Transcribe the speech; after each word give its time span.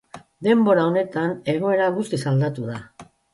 Denbora 0.45 0.85
honetan 0.91 1.35
egoera 1.53 1.91
guztiz 1.99 2.21
aldatu 2.33 2.67
da. 2.73 2.81